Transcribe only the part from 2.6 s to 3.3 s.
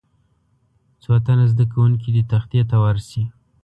ته ورشي.